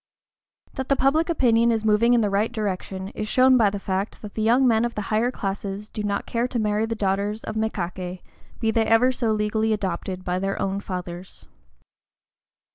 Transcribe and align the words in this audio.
That 0.73 0.85
public 0.97 1.29
opinion 1.29 1.71
is 1.71 1.85
moving 1.85 2.15
in 2.15 2.21
the 2.21 2.31
right 2.31 2.51
direction 2.51 3.09
is 3.09 3.27
shown 3.27 3.55
by 3.55 3.69
the 3.69 3.77
fact 3.77 4.23
that 4.23 4.33
the 4.33 4.41
young 4.41 4.67
men 4.67 4.83
of 4.83 4.95
the 4.95 5.03
higher 5.13 5.29
classes 5.29 5.89
do 5.89 6.01
not 6.01 6.25
care 6.25 6.47
to 6.47 6.57
marry 6.57 6.87
the 6.87 6.95
daughters 6.95 7.43
of 7.43 7.53
mékaké, 7.55 8.23
be 8.59 8.71
they 8.71 8.87
ever 8.87 9.11
so 9.11 9.31
legally 9.31 9.73
adopted 9.73 10.23
by 10.25 10.39
their 10.39 10.59
own 10.59 10.79
fathers. 10.79 11.45